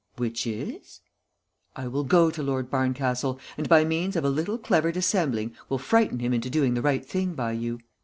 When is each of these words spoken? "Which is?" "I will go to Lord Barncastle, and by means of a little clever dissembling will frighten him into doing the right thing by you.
"Which 0.15 0.47
is?" 0.47 1.01
"I 1.75 1.87
will 1.87 2.03
go 2.03 2.31
to 2.31 2.41
Lord 2.41 2.71
Barncastle, 2.71 3.39
and 3.55 3.69
by 3.69 3.85
means 3.85 4.15
of 4.15 4.25
a 4.25 4.31
little 4.31 4.57
clever 4.57 4.91
dissembling 4.91 5.55
will 5.69 5.77
frighten 5.77 6.17
him 6.17 6.33
into 6.33 6.49
doing 6.49 6.73
the 6.73 6.81
right 6.81 7.05
thing 7.05 7.35
by 7.35 7.51
you. 7.51 7.79